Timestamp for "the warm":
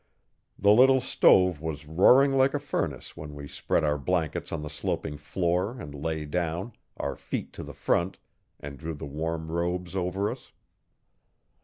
8.95-9.51